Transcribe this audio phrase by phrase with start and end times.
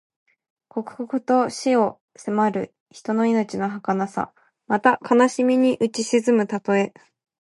[0.67, 1.75] 刻々と死に
[2.15, 4.33] 迫る人の命のはかなさ。
[4.65, 6.91] また、悲しみにうち沈むたとえ。